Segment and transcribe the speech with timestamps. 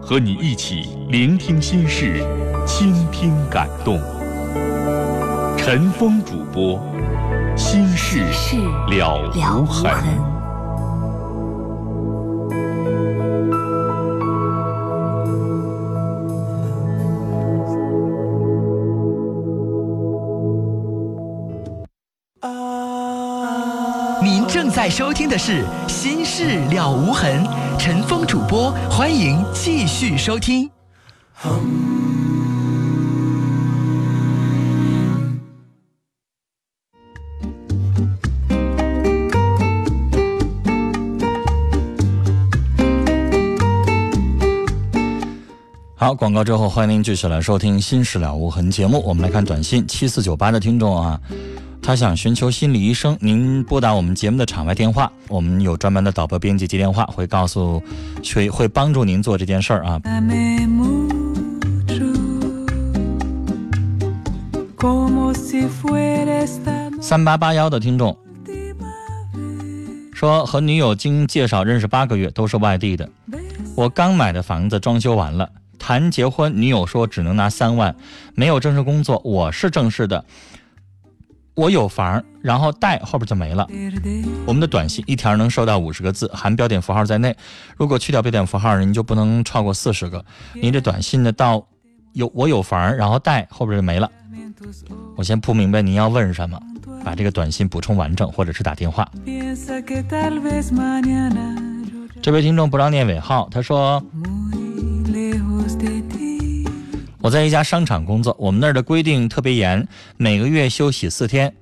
[0.00, 2.24] 和你一起聆听心事。
[2.66, 4.00] 倾听感动，
[5.56, 6.80] 陈峰主播，
[7.56, 8.22] 心事
[8.88, 10.39] 了无痕。
[24.82, 27.44] 在收听的是《心事了无痕》，
[27.78, 30.70] 陈峰主播，欢迎继续收听。
[45.94, 49.02] 好，广告之后，欢迎您继续来收听《心事了无痕》节目。
[49.04, 51.20] 我们来看短信，七四九八的听众啊，
[51.82, 57.82] 他想寻求心理医生，您拨打我们节目的场外电话，我们有专门的导播编辑接电话，会告诉，
[58.34, 60.00] 会会帮助您做这件事儿啊。
[67.00, 68.16] 三八八幺的听众
[70.12, 73.08] 说，和女友经介绍认识八个月，都是外地的，
[73.74, 75.50] 我刚买的房子装修完了。
[75.78, 77.96] 谈结婚，女友说只能拿三万，
[78.34, 79.18] 没有正式工作。
[79.24, 80.22] 我是正式的，
[81.54, 83.66] 我有房，然后贷后边就没了。
[84.46, 87.36] 我们的短信一条能收到五十个字，含标点符号在内。
[87.76, 90.24] 如果去掉标点符号，您就不能超过四十个。
[90.54, 91.66] 您这短信呢，到
[92.12, 94.10] 有我有房，然后贷后边就没了。
[95.16, 96.58] 我先不明白您要问什么，
[97.04, 99.06] 把这个短信补充完整，或者是打电话。
[102.22, 104.02] 这位听众不让念尾号，他说。
[107.22, 109.86] 我在一家商场工作，我们那儿的规定特别严，
[110.16, 111.54] 每个月休息四天，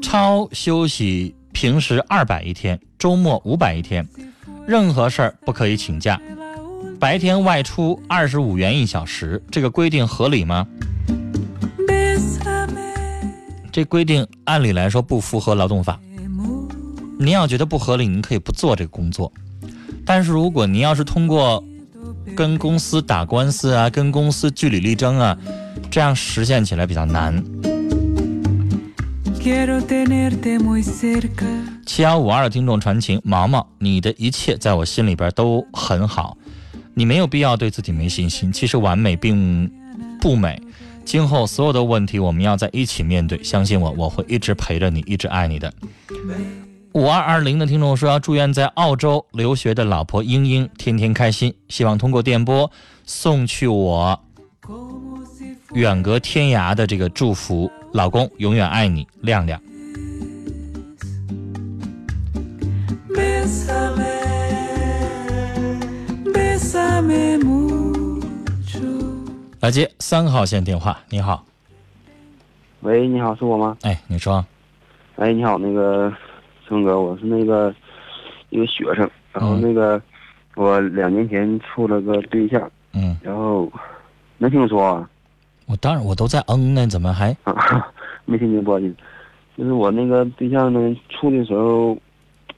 [0.00, 4.06] 超休息平时二百一天，周末五百一天，
[4.64, 6.20] 任何事儿不可以请假，
[7.00, 10.64] 白天外出二十五元一小时，这个规定合理吗？
[13.72, 15.98] 这规定按理来说不符合劳动法。
[17.18, 19.32] 您要觉得不合理，您可以不做这个工作，
[20.06, 21.62] 但是如果您要是通过。
[22.36, 25.36] 跟公司打官司啊，跟公司据理力争啊，
[25.90, 27.42] 这样实现起来比较难。
[31.84, 36.36] 七幺五二的听众传情，毛毛，你的一切在我心里边都很好，
[36.94, 38.50] 你没有必要对自己没信心。
[38.50, 39.70] 其实完美并
[40.18, 40.60] 不美，
[41.04, 45.72] 今后所有的问题我们要在一起面对，相信我，我会一直陪着你，一直爱你的。
[46.94, 52.70] 五二二零的听众说要祝愿在澳洲留学的老婆英英天天开心，希望通过电波
[53.04, 54.16] 送去我
[55.72, 59.60] 远隔天涯的这个祝福，老公永远爱你，亮亮。
[69.58, 71.44] 来接三号线电话，你好。
[72.82, 73.76] 喂，你好，是我吗？
[73.82, 74.46] 哎，你说。
[75.16, 76.12] 哎，你好，那个。
[76.74, 77.72] 峰哥，我是那个
[78.50, 80.00] 一个学生，然后那个
[80.56, 83.70] 我两年前处了个对象，嗯，然后
[84.38, 85.08] 能听说啊？
[85.66, 87.34] 我当然我都在嗯呢，怎么还
[88.26, 88.62] 没听清？
[88.64, 88.96] 不好意思，
[89.56, 91.96] 就是我那个对象呢，处的时候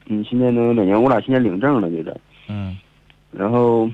[0.07, 2.15] 嗯，现在呢两年，我俩现在领证了，就是，
[2.49, 2.75] 嗯
[3.31, 3.87] 然后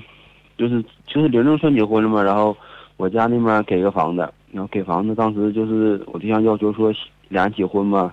[0.56, 2.56] 就是就是领证算结婚了嘛，然后
[2.96, 6.90] 我家那边给个房子，然后给房子，当时就是我对象要求说
[7.28, 8.12] 俩人结婚嘛，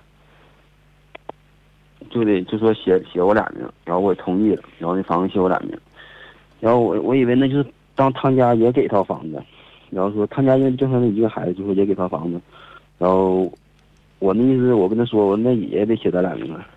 [2.12, 5.76] 就得就说写写我俩名，然后我也同意了，然后那房子写我俩名，
[6.60, 9.42] 然后我我以为那就是当他家也给套房子，
[9.90, 12.40] 然后说他家因为就他那一个孩子，就说也给套房子，
[12.98, 13.50] 然后
[14.18, 16.68] 我那意思我跟他说，我说那也得写咱俩名啊，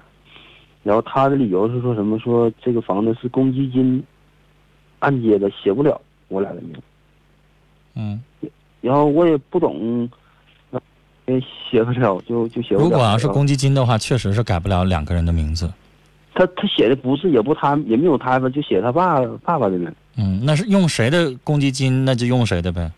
[0.84, 4.04] 然后他的理由是说什么说这个房子是公积金
[5.00, 6.00] 按揭的，写不了
[6.30, 6.74] 我俩的名。
[7.96, 8.22] 嗯，
[8.82, 10.10] 然后我也不懂，
[11.28, 12.84] 也写不了，就就写不了。
[12.84, 15.72] 如果要是公积金的话，确实是改不了两个人的名字。
[16.34, 19.92] 他他写的不是，也不他也没有他吧，就写他爸爸爸的名。
[20.18, 22.92] 嗯，那是用谁的公积金，那就用谁的呗。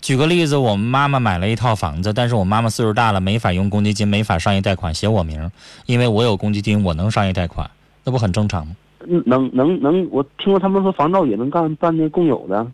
[0.00, 5.50] 举个例子，我们妈妈买了一套房子，但是我妈妈岁数大了，没法用公积金，没法商业贷款，写我名，
[5.84, 7.70] 因为我有公积金，我能商业贷款，
[8.04, 8.74] 那不很正常吗？
[9.06, 12.66] 嗯能能能，我听过他们说房照也能干办那共有的，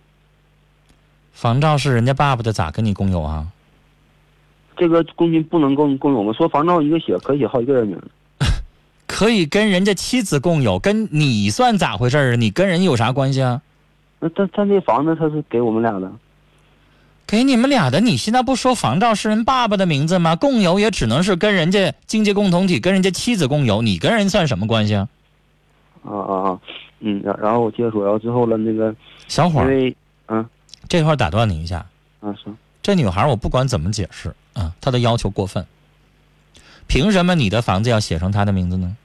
[1.32, 3.46] 房照是人家爸爸的，咋跟你共有啊？
[4.76, 6.32] 这个公民不能共共有吗？
[6.32, 7.98] 说房照一个写可以写好几个人名。
[9.06, 12.36] 可以跟人家妻子共有，跟你算咋回事儿啊？
[12.36, 13.62] 你跟人有啥关系啊？
[14.18, 16.10] 那他他那房子他是给我们俩的，
[17.26, 20.34] 给你们俩的，你现在不说房照是人爸爸的名字吗？
[20.34, 25.08] 共有也只能是跟人家经济共同体，跟人家妻子共有，你跟人算什么关系啊？
[26.02, 26.60] 啊啊啊，
[27.00, 28.94] 嗯，然然后我接着说，然后之后了那个，
[29.28, 29.96] 小伙儿，因为
[30.28, 30.44] 嗯
[30.88, 31.84] 这块儿打断你一下，
[32.20, 32.50] 啊是，
[32.86, 35.66] 这女孩儿我不管怎么解释啊，她的要求过分。
[36.86, 38.96] 凭什么你的房子要写成她的名字呢？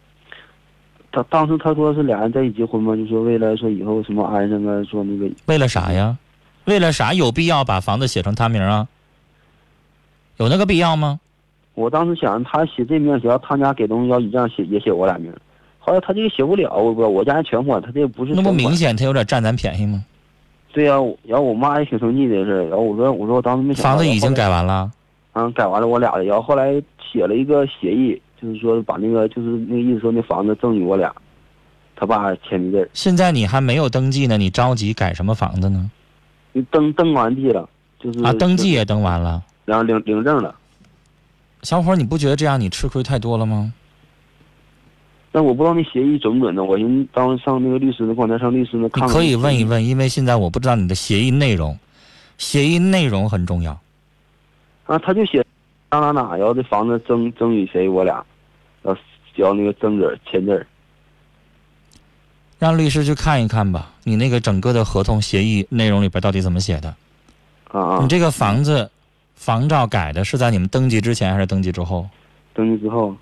[1.11, 6.15] 他当时他说是俩人在一起结婚嘛，就说为了说以后什么安上啊，说那个为了啥呀？
[6.65, 8.87] 为了啥有必要把房子写成她名啊？
[10.37, 11.19] 有那个必要吗？
[11.73, 15.33] 我当时想他写这名，只要他家给东西要一样写也写我俩名，
[15.79, 18.75] 后来他这个写不了，我我家全款，他这个不是那不明。
[18.75, 20.05] 显她有点占咱便宜吗？
[20.73, 24.89] 对呀、我然后我妈也挺生气的是，然后我说我说我当时没房子已经改完了，
[25.33, 26.81] 嗯改完了我俩的，然后后来
[27.11, 31.13] 写了一个协议，就是说把那个就是那个意思说那房子赠与我俩，
[31.95, 35.91] 他爸签的字，现在你还没有登记呢，你着急改什么房子呢？
[36.69, 37.69] 登登完地了，
[37.99, 39.43] 就是啊，登记也登完了。
[39.65, 40.53] 然后领领证了，
[41.63, 43.73] 小伙儿，你不觉得这样你吃亏太多了吗？
[45.31, 51.77] 但我不知道那协议准不准呢，我寻思当上那个律师那广台上律师那可以问一问，因为现在我不知道你的协议内容，
[52.37, 53.79] 协议内容很重要。
[54.85, 55.41] 啊，他就写
[55.89, 58.25] 哪哪哪，然后这房子赠赠与谁，我俩
[58.83, 58.97] 要
[59.35, 60.67] 要那个赠字签字。
[62.59, 66.93] 让律师去看一看吧，你那个整个的合同协议内容里边到底怎么写的？
[67.69, 68.91] 啊啊你，这个房子
[69.33, 72.09] 房照改的是在你们登记之前还是登记之后？
[72.53, 73.15] 登记之后，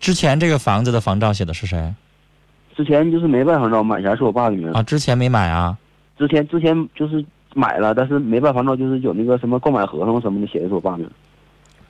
[0.00, 1.94] 之前这个房子的房照写的是谁
[2.76, 4.72] 之前就是没办房照，买下是我爸的名儿。
[4.74, 4.82] 啊？
[4.82, 5.76] 之前没买啊？
[6.16, 7.24] 之前之前就是
[7.54, 11.10] 买了，但是没办房照，就是有那个什么购买合同什么的，写的是我爸名。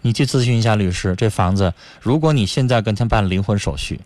[0.00, 4.00] 你去咨询一下律师，这房子如果你现在跟他办离婚手续，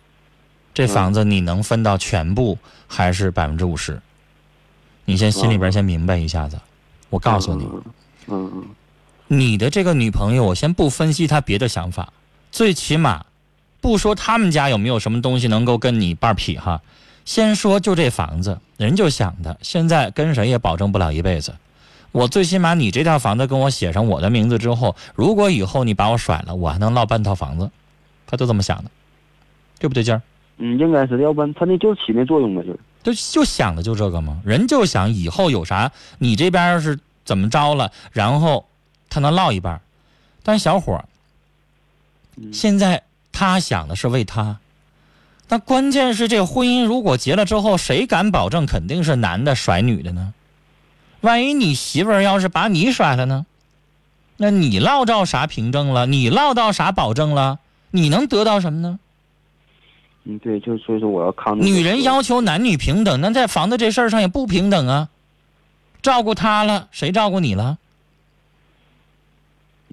[0.73, 2.57] 这房子你能分到全部
[2.87, 4.01] 还是百分之五十？
[5.05, 6.57] 你先心里边先明白一下子。
[7.09, 7.63] 我告诉你，
[8.27, 8.63] 嗯嗯
[9.27, 12.11] 你的这个女朋友，我先不分析她别的想法，
[12.51, 13.23] 最起码
[13.83, 16.81] 不说他们家有没有什么东西能够跟你半儿匹哈，
[17.25, 21.53] 先说就这房子，人就想的，现在跟谁也保证不了一辈子。
[22.13, 27.69] 我最起码你这套房子跟我写上我的名字之后，如果以后你把我甩了，我还能落半套房子，
[28.25, 28.89] 他就这么想的，
[29.79, 30.21] 对不对劲儿？
[30.59, 32.79] 嗯，应该是的，要不然他那就起那作用了，就是。
[33.03, 38.65] 就就想的就这个嘛，人就想以后有啥，你这边是怎么着了，然后
[39.09, 39.81] 他能落一半儿。
[40.41, 41.05] 但小伙儿
[42.37, 43.01] 嗯现在
[43.33, 44.59] 他想的是为他，
[45.49, 50.33] 那关键是这婚姻如果结了之后，谁敢保证肯定是男的甩女的呢？
[51.21, 53.45] 万一你媳妇儿要是把你甩了呢？
[54.37, 56.05] 那你落着啥凭证了？
[56.05, 57.59] 你落到啥保证了？
[57.91, 58.99] 你能得到什么呢？
[60.25, 61.59] 嗯，对，就所以说我要看。
[61.59, 65.09] 女人要求男女平等，那在房子这事儿上也不平等啊。
[66.01, 67.77] 照顾她了，谁照顾你了？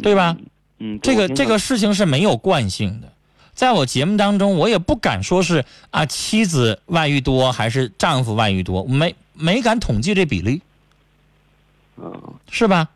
[0.02, 0.36] 对吧？
[0.78, 3.12] 嗯，这个这个事情是没有惯性的。
[3.54, 10.62] 在我节目当中，我也不敢说是啊妻子外遇多还是丈夫外遇多，没没敢统计这比例，
[11.96, 12.88] 嗯是吧？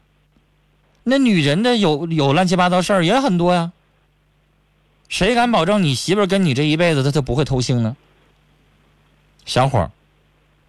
[1.03, 3.73] 那女人的有有乱七八糟事儿也很多呀。
[5.11, 7.95] 谁敢保证你媳妇儿跟你这一辈子她就不会偷腥呢？
[9.45, 9.91] 小伙儿，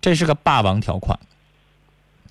[0.01, 1.18] 这是个霸王条款。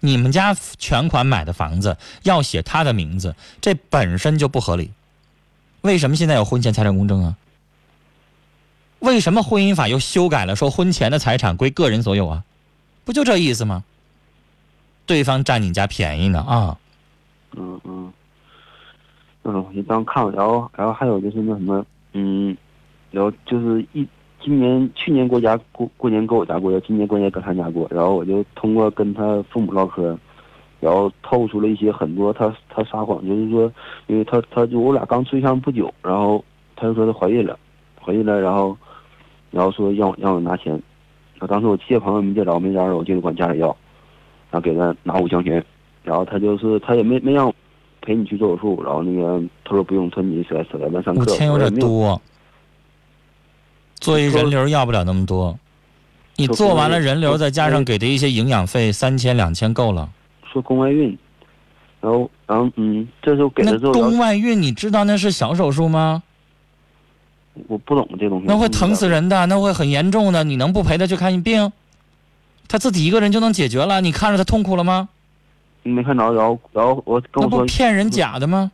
[0.00, 4.90] 你们家全款买的房子要写他的名字，这本身就不合理。
[5.80, 7.36] 为什么现在有婚前财产公证啊？
[9.04, 12.42] 为什么婚姻法又修改了，说婚前的财产归个人所有啊？
[13.04, 13.84] 不就这意思吗？
[15.06, 16.78] 对方占你家便宜呢啊！
[17.54, 18.10] 嗯嗯，
[19.42, 21.84] 嗯，我就当看了，然后然后还有就是那什么，
[22.14, 22.56] 嗯，
[23.10, 24.06] 然后就是一
[24.40, 30.18] 今年去年过家过过年跟我家过，然后今年过年跟他家过，然后我就通过跟他父母唠嗑，
[30.80, 33.70] 然后透出了一些很多他他撒谎，就是说，
[34.06, 36.42] 因为他他就我俩刚处对象不久，然后
[36.76, 37.58] 他就说他怀孕了，
[38.02, 38.76] 怀孕了，然后
[39.54, 43.68] 然后说让我让我拿钱，然后当时我借朋友没借着，没招着，我就管家里要，
[44.50, 45.64] 然后给他拿五千块钱。
[46.02, 47.50] 然后他就是他也没没让
[48.02, 51.22] 陪你去做手术，然后那个他说不用，他说你在在外上课。
[51.22, 52.20] 五千有点多，
[54.00, 55.58] 做一人流要不了那么多，
[56.36, 60.10] 你做完了人流，再加上给的一些营养费，三千两千够了。
[60.52, 61.16] 说宫外孕，
[62.02, 66.22] 然后然后嗯，这时候给那宫外孕你知道那是小手术吗？
[67.68, 68.46] 我不懂这东西。
[68.46, 71.72] 那会疼死人的，那会很严重的，你能不陪他去看病？
[72.66, 75.08] 他自己一个人就能解决了，你看着他痛苦了吗？
[75.82, 78.70] 没看着，然后然后我跟那不，骗人假的吗？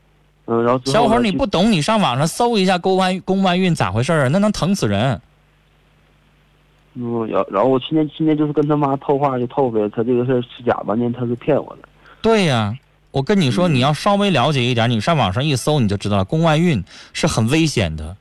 [0.46, 4.28] 嗯，然后后小伙儿，你不懂，你上网上搜一下宫外宫外孕咋回事儿啊？
[4.32, 5.20] 那能疼死人。
[6.94, 11.88] 嗯，然后然后我今天今天就是跟他妈透话就透出来，他这个事儿是假，完全他是骗我的。
[12.20, 12.76] 对呀，
[13.12, 16.82] 我跟你说，嗯你要稍微了解一点，你上网上一搜你就知道了，宫外孕
[17.12, 18.16] 是很危险的，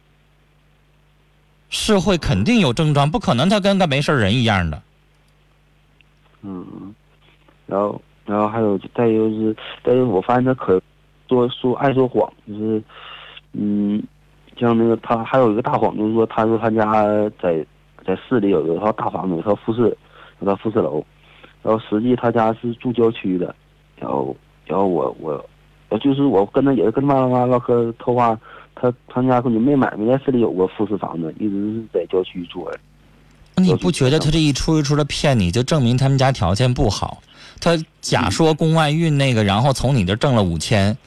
[1.69, 4.81] 是会肯定有症状，不可能他跟个没事人一样的。
[6.41, 6.93] 嗯，
[7.67, 10.81] 然后然后还有再就是，再一个我发现他可
[11.27, 12.81] 多说爱说谎，就是
[13.53, 14.01] 嗯，
[14.57, 17.03] 像那个他还有一个大谎，就是说他说他家
[17.41, 17.65] 在
[18.05, 19.95] 在市里有有套大房子，有套复式，
[20.39, 21.03] 有套复式楼，
[21.61, 23.53] 然后实际他家是住郊区的，
[23.97, 24.35] 然后
[24.65, 25.45] 然后我我
[25.89, 28.39] 我就是我跟他也是跟他妈妈唠嗑透话，
[28.79, 32.79] 他他家根本没买没在市里有过复式房子，一直是在郊区住的。
[33.55, 37.21] 你不觉得他这一出一出的骗你，就证明他们家条件不好？
[37.59, 40.97] 他假说宫外孕那个，然后从你这挣了五千，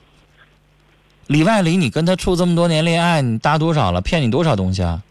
[1.29, 4.03] 里外里你跟他处这么多年恋爱，你搭多少了？
[4.03, 5.03] 骗你多少东西啊？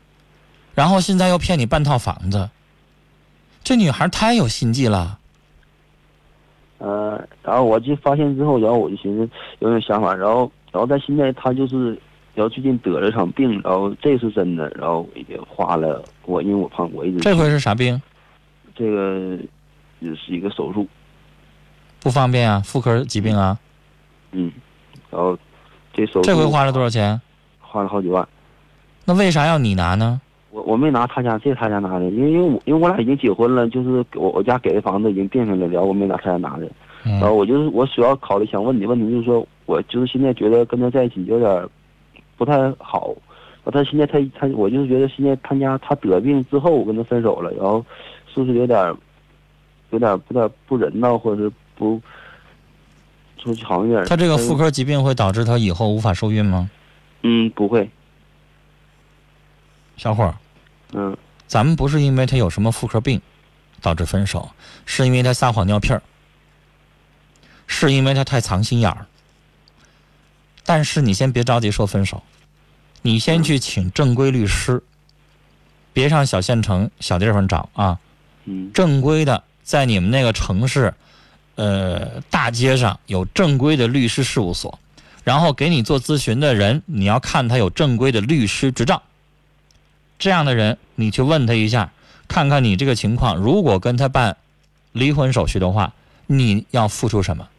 [0.76, 2.50] 然后现在又骗你半套房子，
[3.64, 5.18] 这女孩太有心计了。
[6.78, 12.00] 呃，然后我就发现之后，然后我就寻思有点想法，然后然后在现在他就是，
[12.34, 18.02] 然后最近得了场病，然后这是真的，然后也花了我，因为我胖，我一直这回是啥病？
[18.74, 19.38] 这个
[20.00, 20.88] 也是一个手术，
[22.00, 23.58] 不方便啊，妇科疾病啊。
[24.32, 24.52] 嗯，
[25.10, 25.38] 然后
[25.94, 27.20] 这手这回花了多少钱？
[27.60, 28.28] 花了好几万，
[29.06, 30.20] 那为啥要你拿呢？
[30.52, 36.70] 我我没拿他家，这是他家拿的，因为因为我因为我俩已经结婚了，就是我我家给的房子已经定下来了，然后我没拿他家拿的。
[37.04, 41.68] 然后嗯，我就是我主要考虑想问你问题就是说，我就是现在觉得跟他在一起有点
[42.42, 43.14] 不太好。
[43.66, 47.86] 他现在他他我就是觉得现在他家他得病之后我跟他分手了，然后
[48.34, 48.84] 是不是有点
[49.92, 52.02] 有点有点不人道，或者是不，
[53.38, 56.68] 说好像有点他这个妇科疾病会导致他以后无法受孕吗？
[57.22, 57.88] 嗯不会
[59.96, 60.34] 小伙儿，
[60.94, 63.22] 嗯咱们不是因为他有什么妇科病
[63.80, 64.50] 导致分手，
[64.88, 66.02] 是因为他撒谎尿片儿，
[67.68, 69.06] 是因为他太藏心眼儿。
[70.74, 72.24] 但是你先别着急说分手，
[73.02, 74.82] 你先去请正规律师，
[75.92, 78.00] 别上小县城小地方找啊，
[78.46, 78.72] 嗯。
[78.72, 80.94] 正规的在你们那个城市，
[81.56, 84.80] 呃，大街上有正规的律师事务所，
[85.26, 89.04] 然后给你做咨询的人，你要看他有正规的律师执照。
[90.18, 91.92] 这样的人，你去问他一下，
[92.30, 94.38] 看看你这个情况，如果跟他办
[94.94, 95.92] 离婚手续的话，
[96.28, 97.50] 你要付出什么？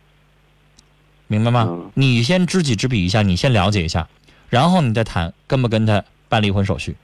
[1.33, 1.67] 明白吗？
[1.69, 4.09] 嗯你先知己知彼一下，你先了解一下，
[4.49, 6.97] 然后你再谈跟不跟他办离婚手续。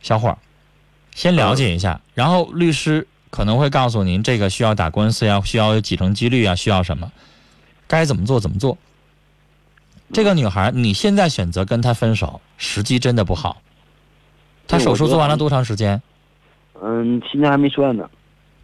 [0.00, 0.38] 小伙儿，
[1.14, 7.12] 先了解一下，然后律师可能会告诉您这个需要打官司呀，需要有几成几率啊，需要什么，
[7.86, 8.78] 该怎么做怎么做。
[10.12, 13.62] 这个女孩，你现在选择跟她分手，时机真的不好。
[14.66, 16.02] 她手术做完了多长时间？
[16.82, 18.08] 嗯，现在还没出院呢。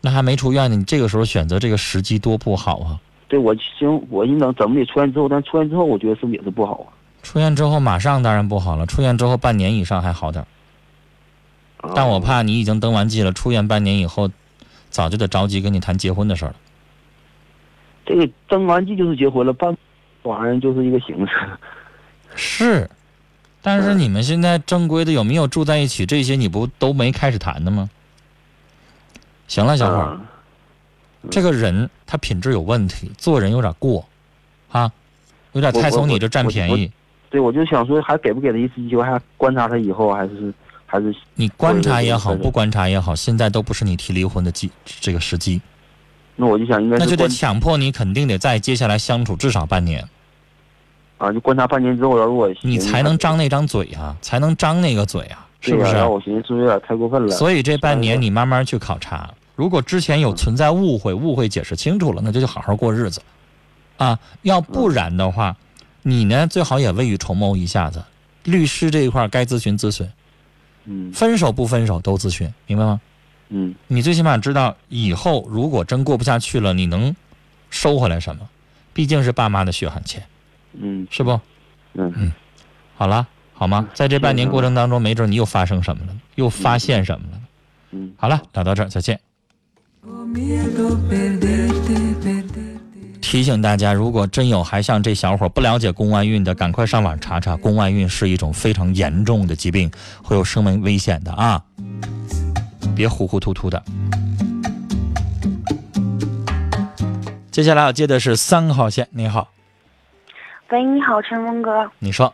[0.01, 3.01] 那还没出院呢，你这个时候选择这个时机多不好啊！
[3.29, 6.89] 对我行，我你等怎么得出院之后，但出院之后我觉得是不是也是不好啊？
[7.23, 10.45] 出院之后马上当然不好了，出院之后半年以上还好点
[11.95, 14.31] 但我怕你已经登完记了，出院半年以后，
[14.91, 16.55] 早就得着急跟你谈结婚的事儿了。
[18.07, 19.77] 这个登完记就是结婚了，办
[20.23, 21.33] 玩意儿就是一个形式。
[22.35, 22.89] 是，
[23.61, 26.07] 但是你们现在正规的有没有住在一起？
[26.07, 27.89] 这些你不都没开始谈的吗？
[29.47, 30.21] 行了，小伙儿，啊
[31.31, 34.07] 这个人他品质有问题，做人有点过，
[34.71, 34.91] 啊，
[35.53, 36.91] 有点太从你这占便宜。
[37.31, 40.53] 对，我就想说，还给不给他一次机会，还观察他以后，还是
[40.87, 45.61] 还是你观察也好，不观察也好，现在都不是你提离婚的机这个时机，
[46.37, 50.03] 那我就想应该那就得强迫你，肯定得在接下来相处至少半年，
[51.19, 55.97] 啊，就观察半年之后，要如果你才能张那张嘴啊，才能张那个嘴啊，是不是？
[56.05, 57.31] 我寻思是不是有点太过分了？
[57.37, 63.21] 所以这半年你慢慢去考察，如果之前有存在误会，误会解释清楚了，那就就好好过日子，
[63.97, 65.57] 啊，要不然的话，
[66.03, 68.01] 你呢最好也未雨绸缪一下子，
[68.45, 70.09] 律师这一块儿该咨询咨询，
[70.85, 73.01] 嗯分手不分手都咨询，明白吗？
[73.49, 77.13] 嗯你最起码知道以后如果真过不下去了，你能
[77.69, 78.49] 收回来什么？
[78.93, 80.25] 毕竟是爸妈的血汗钱，
[80.75, 81.41] 嗯是不？
[81.95, 82.31] 嗯
[82.95, 83.89] 好了，好吗？
[83.93, 87.41] 在这半年过程当中，没准你又发生什么了，又发现什么了。
[87.91, 88.15] 嗯。
[88.17, 89.19] 好了，聊到这儿，再见。
[93.21, 99.91] 提醒大家，如果真有还像这小伙不了解宫外孕的，赶快上网查查，宫外孕是一种非常严重的疾病，
[100.23, 101.63] 会有生命危险的啊！
[102.97, 103.83] 别糊糊涂涂的。
[107.51, 109.49] 接下来要接的是三号线，你好，
[110.71, 111.91] 喂，你好，陈峰哥。
[111.99, 112.33] 你说，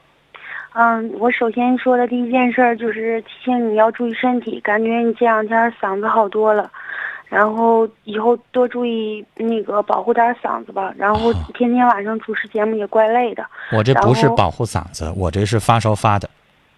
[0.75, 6.71] 嗯，我首先说的第一件事儿就是提醒你要注意身体，感觉你这两天嗓子好多了，
[7.29, 10.93] 然后以后多注意那个保护点嗓子吧。
[10.97, 13.45] 然后天天晚上主持节目也怪累的。
[13.73, 16.29] 我这不是保护嗓子，我这是发烧发的，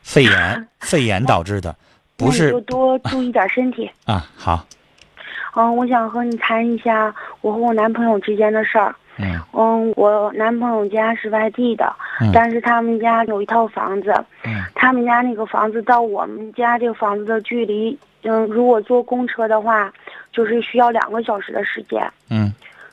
[0.03, 1.75] 肺炎， 肺炎导致的，
[2.17, 3.91] 不是就是多注意点身体。
[4.05, 4.27] 啊。
[4.37, 4.65] 好，
[5.57, 8.95] 嗯，我想和你谈一下我和我男朋友之间的事儿。
[9.19, 14.13] 嗯嗯，我男朋友家是外地的，嗯但是他们家有一套房子，
[14.45, 19.93] 嗯他们家那个房子到我们家这个房子的距离，嗯，如果坐公车的话，
[20.33, 22.03] 就是需要两个小时的时间。
[22.31, 22.53] 嗯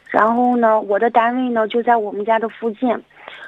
[0.10, 2.96] 然后呢，我的单位呢就在我们家的附近。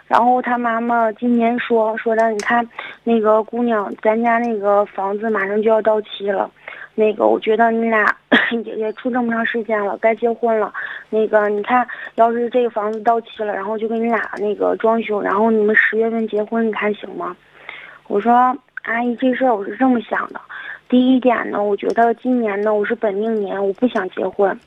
[0.08, 2.68] 然后他妈妈今年说说的，你看
[3.04, 6.50] 那个姑娘，咱家那个房子马上就要到期了，
[6.96, 8.06] 那个我觉得你俩
[8.66, 10.74] 也也处这么长时间了，该结婚了。
[11.10, 17.36] 那个你看，要是这个房子到期了，然后就给你俩那个装修，然后你们十月份结婚，你看行吗？
[18.08, 20.40] 我说阿姨，这事儿我是这么想的。
[20.88, 24.58] 第一点呢，我觉得今年呢我是本命年，我不想结婚。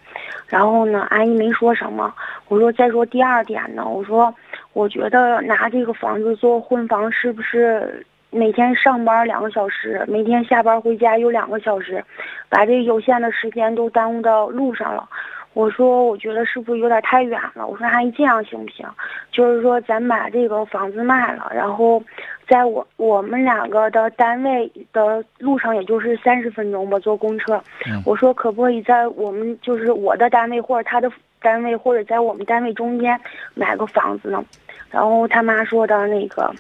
[0.48, 2.12] 然后呢，阿姨没说什么。
[2.48, 4.34] 我说再说第二点呢，我说
[4.72, 12.04] 我觉得拿这个房子做婚房是不是每天上班两个小时，每天下班回家有两个小时，
[12.48, 15.08] 把这有限的时间都耽误到路上了。
[15.54, 17.66] 我说，我觉得是不是有点太远了？
[17.66, 18.86] 我说阿姨这样行不行？
[19.32, 22.00] 就是说咱把这个房子卖了，然后
[22.46, 27.60] 在我我们两个的单位的路上，也就是三十分钟吧，坐公车。
[27.86, 33.20] 嗯我说可不可以在我们就是我的单位或者他的单位，或者在我们单位中间
[33.54, 34.44] 买个房子呢？
[34.90, 36.54] 然后他妈说的那个，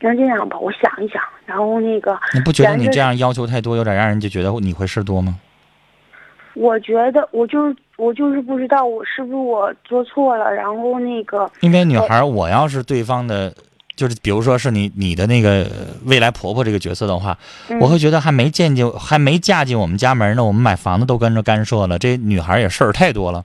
[0.00, 1.20] 那这样吧，我想一想。
[1.44, 5.38] 然后那个，你不觉得你这这样要求太多，有点让人就觉得你会事多吗？
[6.54, 13.54] 我觉得我就是我就是不知道我是不是我做错了，然后那个因为女孩儿，我要是对方的，
[13.96, 15.66] 就是比如说是你你的那个
[16.04, 17.38] 未来婆婆这个角色的话，
[17.68, 23.44] 嗯我会觉得还没见进，还没嫁进我们家门呢，我们买房子都跟着干涉了，这女孩儿也事儿太多了。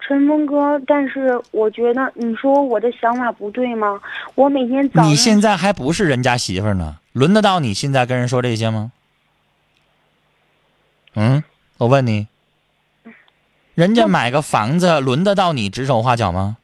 [0.00, 4.00] 陈峰哥，但是我觉得你说我的想法不对吗？
[4.34, 8.90] 我每天早你现在还不是人家媳妇儿呢，轮得到你现在跟人说这些吗？
[11.14, 11.42] 嗯，
[11.80, 12.28] 我问你，
[13.74, 16.58] 人家买个房子轮得到你指手画脚吗？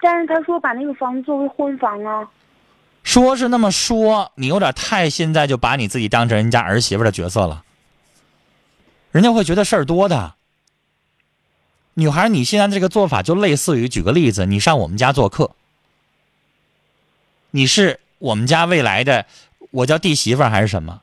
[0.00, 2.26] 但是他说把那个房子作为婚房啊，
[3.02, 7.62] 说是那么说，你有点太现在就把你自己当成人家儿媳妇的角色了，
[9.10, 10.36] 人家会觉得事儿多的。
[11.92, 15.50] 女孩，你现在这个做法就类似于，举个例子，你上我们家做客，
[17.50, 19.26] 你是我们家未来的，
[19.72, 21.02] 我叫弟媳妇还是什么？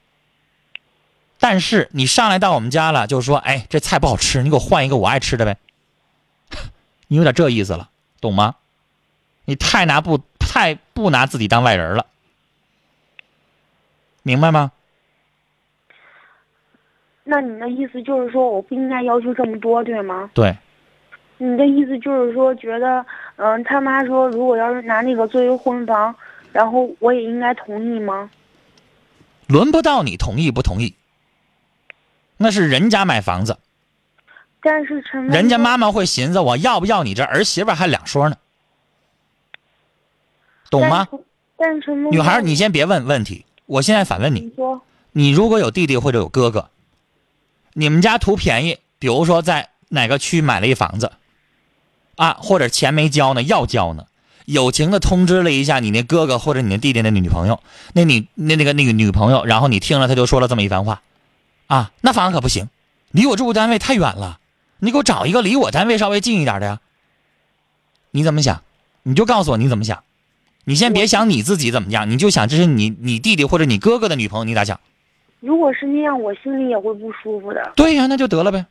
[1.48, 5.58] 但是你上来到我们家了，就说，哎，这菜不好吃，你给我换一个我爱吃的呗。
[7.08, 8.56] 你有点这意思了，懂吗？
[9.46, 12.08] 你太拿不太不拿自己当外人了，
[14.24, 14.72] 明白吗？
[17.26, 20.32] 那你的意思就是说我不应该要求这么多，对吗？
[20.34, 20.58] 对，
[21.38, 23.06] 你的意思就是说觉得，
[23.36, 26.16] 嗯、他妈说如果要是拿那个作为婚房，
[26.52, 28.32] 然后我也应该同意吗？
[29.46, 30.96] 轮不到你同意不同意，
[32.38, 33.58] 那是人家买房子，
[34.62, 38.38] 但是陈峰人家妈妈会寻思我要不要你这儿媳妇儿还两说呢，
[40.70, 41.08] 懂吗？？
[41.10, 41.26] 但是
[41.58, 44.82] 但是陈峰哥女孩，你先别问问题，我现在反问你你，说，
[45.14, 46.70] 你如果有弟弟或者有哥哥，
[47.74, 51.14] 你们家图便宜，比如说在哪个区买了一房子，
[52.16, 54.08] 啊，或者钱没交呢，要交呢，
[54.46, 57.62] 友情的通知了一下你那哥哥或者你那弟弟的女朋友，
[57.94, 61.02] 那你那那个那个女朋友，然后你听了他就说了这么一番话，
[61.68, 62.70] 啊，那反而可不行，
[63.12, 64.40] 离我住单位太远了，
[64.80, 66.80] 你给我找一个离我单位稍微近一点的呀。
[68.12, 68.62] 你怎么想？
[69.04, 70.04] 你就告诉我你怎么想。
[70.64, 74.80] 你先别想你自己怎么样，你就想这是你你弟弟或者你哥哥的女朋友，你咋想？
[75.40, 77.74] 如果是那样，我心里也会不舒服的。
[77.76, 78.66] 对呀，那就得了呗。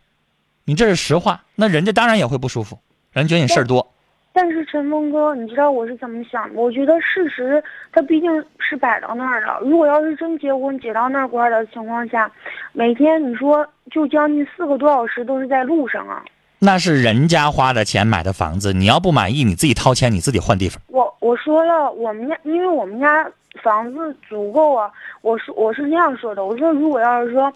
[0.65, 2.81] 你这是实话，那人家当然也会不舒服，
[3.13, 3.94] 人觉得你事儿多。
[4.37, 6.61] 但是陈峰哥，你知道我是怎么想的？
[6.61, 9.61] 我觉得事实它毕竟是摆到那儿了。
[9.63, 12.29] 如果要是真结婚结到那块儿的情况下，
[12.73, 16.21] 每天你说就将近四个多小时都是在路上啊。
[16.59, 20.83] 那是人家花的钱买的房子，你要不满意，你自己掏钱，你自己换地方。
[20.89, 23.31] 我我说了，我们家因为我们家
[23.63, 24.91] 房子足够啊。
[25.23, 27.53] 我说我是那样说的，我说如果要是说。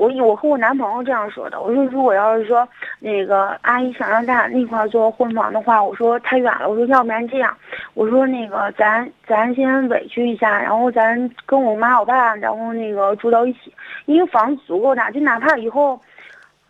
[0.00, 2.66] 我我和我男朋友这样说的，我说如果要是说
[3.00, 7.54] 那个阿姨想让咱俩那块做婚房的话，我说太远了，我说要不然这样，
[7.92, 13.70] 我说那个咱咱先委屈一下，然后咱跟我妈我爸，然后那个住到一起，
[14.06, 16.00] 因为房子足够大，就哪怕以后，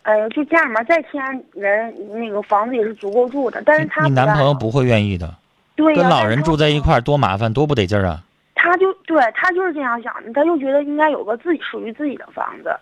[0.01, 3.63] 哎就家里面再添人，那个房子也是足够住的。
[3.65, 5.33] 但是他你男朋友不会愿意的，
[5.77, 8.19] 对，跟老人住在一块多麻烦，多不得劲儿啊。
[8.55, 12.75] 他就对他就是这样想的，他就觉得应该有个自己属于自己的房子。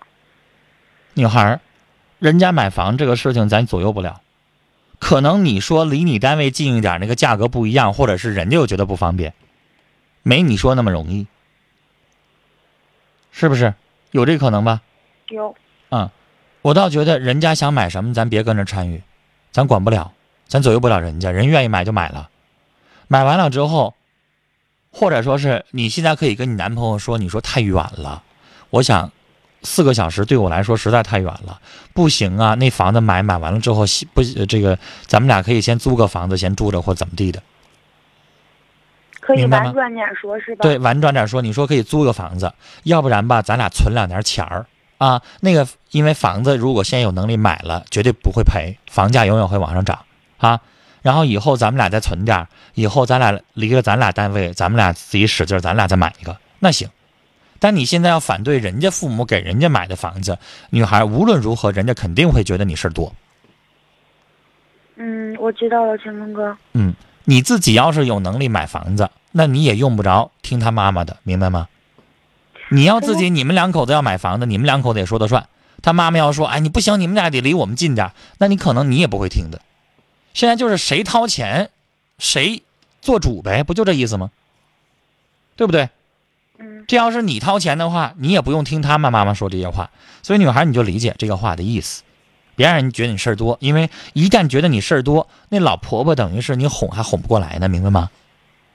[1.19, 1.59] 女孩，
[2.17, 4.21] 人家买房这个事情咱左右不了，
[4.99, 9.33] 可能你说离你单位近一点，那个价格不一样，或者是人家又觉得不方便，
[10.23, 11.27] 没你说那么容易，
[13.31, 13.73] 是不是？
[14.11, 14.81] 有这可能吧？
[15.27, 15.53] 有。
[15.91, 16.09] 嗯，
[16.61, 19.03] 我倒觉得人家想买什么，咱别跟着参与，
[19.51, 20.13] 咱管不了，
[20.47, 22.29] 咱左右不了人家，人愿意买就买了，
[23.09, 23.93] 买完了之后，
[24.89, 28.23] 或者说是你现在可以跟你男朋友说，你说太远了，
[28.69, 29.11] 我想。
[29.61, 31.59] 四个小时对我来说实在太远了，
[31.93, 32.55] 不行啊！
[32.55, 37.43] 那房子买买完了之后，不这个，咱们俩可以先租个房子先住着，或怎么地的。
[39.19, 40.63] 可以婉转点说，是吧？
[40.63, 44.65] 对，婉转点说，你说可以租个房子，要不然吧，咱俩存两年钱儿
[44.97, 45.21] 啊。
[45.41, 49.99] 那个，因为房子如果现在有能力买了，绝对不会赔，房价永远会往上涨
[50.37, 50.61] 啊。
[51.01, 56.89] 然后以后咱们俩再存点以后咱俩离了咱俩单位，咱们俩自己使劲，咱俩再买一个，那行。
[57.59, 60.37] 但你现在要反对人家父母给人家买的房子，
[60.69, 63.13] 女孩无论如何，人家肯定会觉得你事儿多。
[64.95, 66.57] 嗯，我知道了，陈峰哥。
[66.73, 66.93] 嗯，
[67.25, 71.67] 你自己要是有能力买房子，那你也用不着听他妈妈的，明白吗？
[72.69, 75.47] 你要自己，你们两口子要买房子，你们两口子也说的算。
[75.81, 79.61] 他妈妈要说，哎，你不行，你们俩得离我们近点，那你可能你也不会听的。
[80.33, 81.71] 现在就是谁掏钱，
[82.17, 82.61] 谁
[83.01, 84.29] 做主呗，不就这意思吗？
[85.55, 85.89] 对不对？
[86.87, 89.91] 这要是你掏钱的话，你也不用听他们妈妈说这些话。
[90.21, 92.03] 所以女孩你就理解这个话的意思，
[92.55, 98.09] 别让人觉得你事儿多，因为一旦觉得你事儿多，那老婆婆等于是你哄还哄不过来呢，明白吗？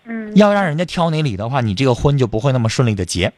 [0.04, 0.34] 嗯。
[0.36, 3.32] 要让人家挑你理的话，你这个婚就不会那么顺利的结。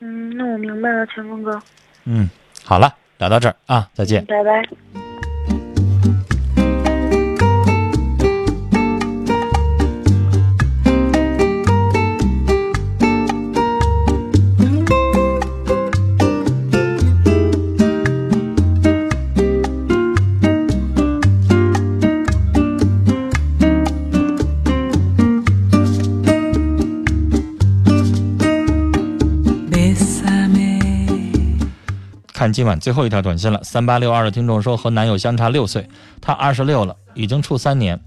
[0.00, 1.62] 嗯，那我明白了，陈峰哥。
[2.04, 2.28] 嗯，
[2.64, 4.24] 好了，聊到这儿啊，再见。
[4.26, 5.03] 拜拜。
[32.44, 35.88] 看今晚最后一条短信了，三八六二的听众说和男友相差六岁，
[36.20, 37.98] 他二十六了，已经处三年。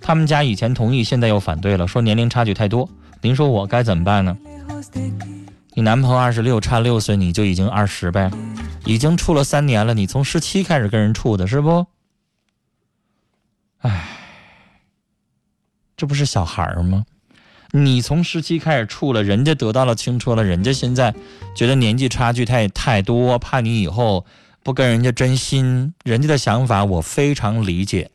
[0.00, 2.88] 他们家以前同意，现在又反对了，说年龄差距太多。
[3.22, 4.36] 您说我该怎么办呢？
[5.72, 8.28] 你男朋友二十六，差六岁，你就已经二十呗，
[8.86, 11.86] 已经处了三年了，你从十七开始跟人处的是不？
[13.82, 14.04] 唉，
[15.96, 17.04] 这不是小孩吗？
[17.76, 21.12] 你从十七开始处了，人家得到了青春了，人家现在
[21.56, 24.24] 觉得年纪差距太太多，怕你以后
[24.62, 28.12] 不跟人家真心，人家的想法我非常理解。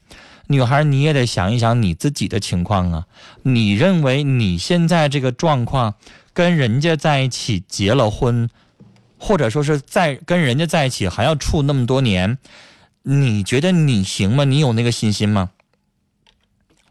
[0.48, 3.06] 女孩，你也得想一想你自己的情况啊。
[3.43, 5.95] 你认为你现在这个状况，
[6.32, 8.50] 跟人家在一起结了婚，
[9.17, 12.38] 或者说是在跟人家在一起还要处那么多年，
[13.04, 14.45] 你觉得你行吗？
[14.45, 15.50] 你有那个信心吗？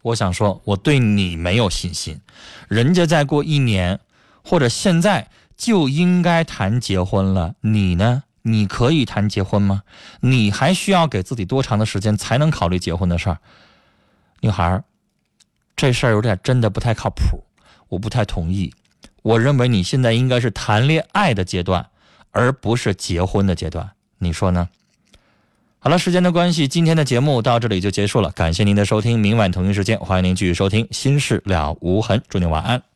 [0.03, 2.21] 我想说，我对你没有信心。
[2.69, 4.01] 人家再过一年，
[4.43, 7.55] 或者现在就应该谈结婚了。
[7.61, 8.23] 你呢？
[8.43, 9.83] 你可以谈结婚吗？
[10.21, 13.39] 你还需要给自己多长的时间才能考虑结婚的事儿？
[14.41, 14.83] 女孩，
[15.77, 17.45] 这事儿有点真的不太靠谱，
[17.89, 18.73] 我不太同意。
[19.23, 21.91] 我认为你现在应该是谈恋爱的阶段，
[22.31, 23.91] 而不是结婚的阶段。
[24.19, 24.69] 你说呢？
[25.81, 25.91] 好。
[25.91, 28.31] 了，时间的关系，今天的节目到这里就结束了。
[28.33, 32.88] 感谢您的收听，明晚同一时间欢迎您继续收听《心事了无痕》，祝您晚安。